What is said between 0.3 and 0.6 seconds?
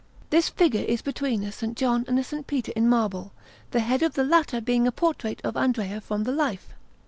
This